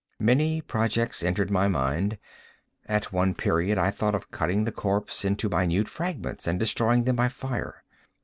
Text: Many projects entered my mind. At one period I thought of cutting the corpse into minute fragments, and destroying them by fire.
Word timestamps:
Many 0.19 0.61
projects 0.61 1.21
entered 1.21 1.51
my 1.51 1.67
mind. 1.67 2.17
At 2.87 3.13
one 3.13 3.35
period 3.35 3.77
I 3.77 3.91
thought 3.91 4.15
of 4.15 4.31
cutting 4.31 4.63
the 4.63 4.71
corpse 4.71 5.23
into 5.23 5.47
minute 5.47 5.87
fragments, 5.87 6.47
and 6.47 6.59
destroying 6.59 7.03
them 7.03 7.17
by 7.17 7.29
fire. 7.29 7.83